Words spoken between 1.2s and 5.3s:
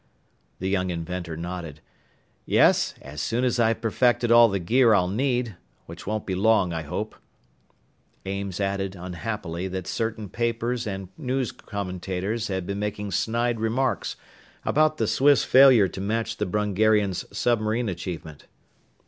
nodded. "Yes, as soon as I've perfected all the gear I'll